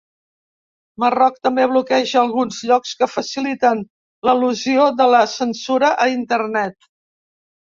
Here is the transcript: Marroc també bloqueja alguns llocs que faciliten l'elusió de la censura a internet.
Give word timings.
Marroc 1.03 1.35
també 1.47 1.65
bloqueja 1.73 2.17
alguns 2.21 2.61
llocs 2.71 2.95
que 3.01 3.09
faciliten 3.17 3.83
l'elusió 4.29 4.89
de 5.03 5.09
la 5.17 5.23
censura 5.35 5.93
a 6.07 6.13
internet. 6.17 6.91